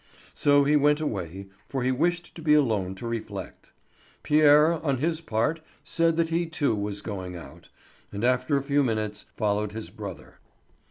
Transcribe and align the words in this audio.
So 0.33 0.63
he 0.63 0.75
went 0.75 0.99
away, 0.99 1.45
for 1.69 1.83
he 1.83 1.91
wished 1.91 2.33
to 2.33 2.41
be 2.41 2.55
alone 2.55 2.95
to 2.95 3.05
reflect. 3.07 3.71
Pierre, 4.23 4.83
on 4.83 4.97
his 4.97 5.21
part, 5.21 5.61
said 5.83 6.17
that 6.17 6.29
he 6.29 6.47
too 6.47 6.73
was 6.73 7.03
going 7.03 7.35
out, 7.35 7.69
and 8.11 8.23
after 8.23 8.57
a 8.57 8.63
few 8.63 8.83
minutes 8.83 9.27
followed 9.37 9.73
his 9.73 9.91
brother. 9.91 10.39